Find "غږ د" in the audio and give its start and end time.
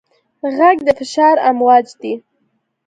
0.55-0.89